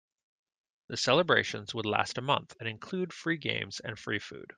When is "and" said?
2.59-2.67, 3.81-3.99